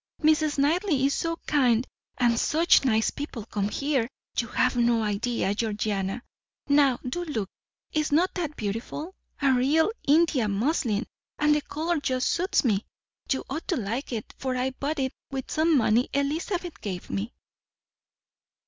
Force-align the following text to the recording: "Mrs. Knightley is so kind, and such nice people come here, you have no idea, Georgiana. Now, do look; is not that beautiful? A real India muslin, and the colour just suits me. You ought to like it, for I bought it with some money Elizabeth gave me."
"Mrs. 0.23 0.57
Knightley 0.57 1.05
is 1.05 1.13
so 1.13 1.35
kind, 1.45 1.85
and 2.17 2.39
such 2.39 2.83
nice 2.85 3.11
people 3.11 3.45
come 3.45 3.69
here, 3.69 4.09
you 4.35 4.47
have 4.47 4.75
no 4.75 5.03
idea, 5.03 5.53
Georgiana. 5.53 6.23
Now, 6.67 6.97
do 7.07 7.23
look; 7.23 7.51
is 7.93 8.11
not 8.11 8.33
that 8.33 8.55
beautiful? 8.55 9.13
A 9.43 9.51
real 9.53 9.91
India 10.07 10.47
muslin, 10.47 11.05
and 11.37 11.53
the 11.53 11.61
colour 11.61 11.99
just 11.99 12.29
suits 12.29 12.65
me. 12.65 12.83
You 13.31 13.43
ought 13.47 13.67
to 13.67 13.77
like 13.77 14.11
it, 14.11 14.33
for 14.39 14.55
I 14.57 14.71
bought 14.71 14.97
it 14.97 15.13
with 15.29 15.51
some 15.51 15.77
money 15.77 16.09
Elizabeth 16.13 16.81
gave 16.81 17.11
me." 17.11 17.35